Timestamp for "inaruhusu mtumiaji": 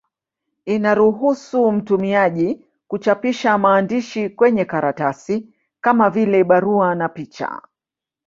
0.65-2.65